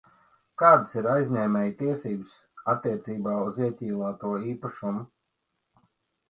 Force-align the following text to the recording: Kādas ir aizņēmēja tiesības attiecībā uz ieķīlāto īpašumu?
Kādas 0.59 0.93
ir 1.01 1.09
aizņēmēja 1.15 1.75
tiesības 1.81 2.31
attiecībā 2.73 3.37
uz 3.51 3.61
ieķīlāto 3.67 4.33
īpašumu? 4.55 5.05